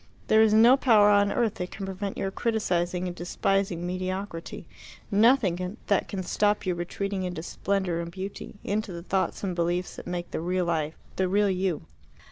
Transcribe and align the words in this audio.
There 0.29 0.41
is 0.41 0.51
no 0.51 0.77
power 0.77 1.09
on 1.11 1.31
earth 1.31 1.53
that 1.61 1.69
can 1.69 1.85
prevent 1.85 2.17
your 2.17 2.31
criticizing 2.31 3.05
and 3.05 3.15
despising 3.15 3.85
mediocrity 3.85 4.65
nothing 5.11 5.77
that 5.85 6.07
can 6.07 6.23
stop 6.23 6.65
you 6.65 6.73
retreating 6.73 7.21
into 7.21 7.43
splendour 7.43 7.99
and 7.99 8.09
beauty 8.09 8.55
into 8.63 8.91
the 8.91 9.03
thoughts 9.03 9.43
and 9.43 9.55
beliefs 9.55 9.97
that 9.97 10.07
make 10.07 10.31
the 10.31 10.41
real 10.41 10.65
life 10.65 10.95
the 11.17 11.27
real 11.29 11.51
you." 11.51 11.85